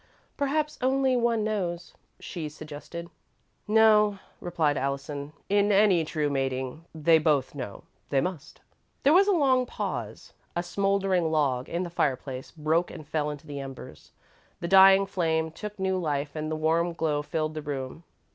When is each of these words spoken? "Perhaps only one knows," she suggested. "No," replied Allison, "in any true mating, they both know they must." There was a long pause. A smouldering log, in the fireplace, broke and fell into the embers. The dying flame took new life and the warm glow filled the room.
"Perhaps 0.35 0.79
only 0.81 1.15
one 1.15 1.43
knows," 1.43 1.93
she 2.19 2.49
suggested. 2.49 3.07
"No," 3.67 4.17
replied 4.39 4.75
Allison, 4.75 5.31
"in 5.47 5.71
any 5.71 6.03
true 6.03 6.27
mating, 6.27 6.85
they 6.95 7.19
both 7.19 7.53
know 7.53 7.83
they 8.09 8.19
must." 8.19 8.61
There 9.03 9.13
was 9.13 9.27
a 9.27 9.31
long 9.31 9.67
pause. 9.67 10.33
A 10.55 10.63
smouldering 10.63 11.29
log, 11.29 11.69
in 11.69 11.83
the 11.83 11.91
fireplace, 11.91 12.49
broke 12.49 12.89
and 12.89 13.07
fell 13.07 13.29
into 13.29 13.45
the 13.45 13.59
embers. 13.59 14.11
The 14.59 14.67
dying 14.67 15.05
flame 15.05 15.51
took 15.51 15.77
new 15.77 15.99
life 15.99 16.35
and 16.35 16.49
the 16.49 16.55
warm 16.55 16.93
glow 16.93 17.21
filled 17.21 17.53
the 17.53 17.61
room. 17.61 18.03